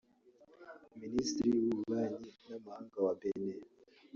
[1.01, 3.59] Minisitiri w’Ububanyi n’Amahanga wa Benin